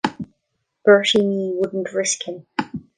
[0.83, 2.47] Bertie Mee wouldn't risk him.